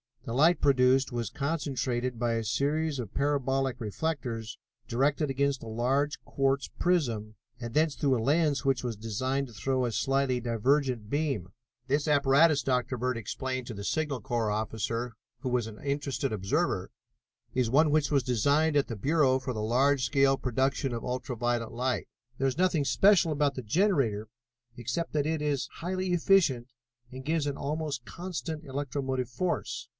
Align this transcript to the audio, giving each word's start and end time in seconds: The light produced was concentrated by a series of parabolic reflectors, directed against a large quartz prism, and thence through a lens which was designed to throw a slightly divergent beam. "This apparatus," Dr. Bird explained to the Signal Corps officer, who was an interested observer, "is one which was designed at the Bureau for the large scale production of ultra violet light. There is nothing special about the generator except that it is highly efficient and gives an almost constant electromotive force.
The 0.25 0.33
light 0.33 0.61
produced 0.61 1.11
was 1.11 1.29
concentrated 1.29 2.17
by 2.17 2.33
a 2.33 2.43
series 2.43 2.99
of 2.99 3.13
parabolic 3.13 3.75
reflectors, 3.79 4.57
directed 4.87 5.29
against 5.29 5.61
a 5.63 5.67
large 5.67 6.21
quartz 6.23 6.69
prism, 6.79 7.35
and 7.59 7.73
thence 7.73 7.95
through 7.95 8.17
a 8.19 8.23
lens 8.23 8.63
which 8.63 8.83
was 8.83 8.95
designed 8.95 9.47
to 9.47 9.53
throw 9.53 9.85
a 9.85 9.91
slightly 9.91 10.39
divergent 10.39 11.09
beam. 11.09 11.49
"This 11.87 12.07
apparatus," 12.07 12.63
Dr. 12.63 12.97
Bird 12.97 13.17
explained 13.17 13.67
to 13.67 13.73
the 13.73 13.83
Signal 13.83 14.21
Corps 14.21 14.49
officer, 14.49 15.13
who 15.39 15.49
was 15.49 15.67
an 15.67 15.79
interested 15.83 16.31
observer, 16.31 16.91
"is 17.53 17.69
one 17.69 17.91
which 17.91 18.09
was 18.09 18.23
designed 18.23 18.75
at 18.77 18.87
the 18.87 18.95
Bureau 18.95 19.37
for 19.37 19.53
the 19.53 19.61
large 19.61 20.03
scale 20.05 20.37
production 20.37 20.93
of 20.93 21.03
ultra 21.03 21.35
violet 21.35 21.71
light. 21.71 22.07
There 22.37 22.47
is 22.47 22.57
nothing 22.57 22.85
special 22.85 23.31
about 23.31 23.55
the 23.55 23.63
generator 23.63 24.29
except 24.77 25.13
that 25.13 25.27
it 25.27 25.41
is 25.41 25.67
highly 25.73 26.11
efficient 26.13 26.67
and 27.11 27.25
gives 27.25 27.47
an 27.47 27.57
almost 27.57 28.05
constant 28.05 28.63
electromotive 28.63 29.29
force. 29.29 29.87